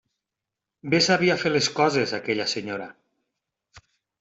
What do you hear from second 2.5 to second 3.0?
senyora.